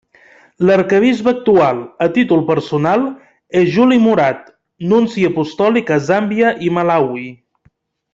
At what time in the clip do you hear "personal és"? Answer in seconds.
2.47-3.67